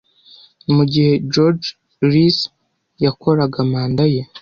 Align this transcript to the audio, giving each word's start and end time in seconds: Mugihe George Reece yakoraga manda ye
Mugihe 0.75 1.13
George 1.31 1.67
Reece 2.11 2.45
yakoraga 3.05 3.57
manda 3.71 4.05
ye 4.13 4.21